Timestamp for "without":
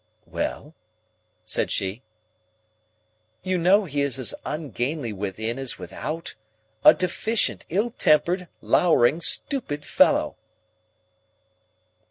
5.77-6.33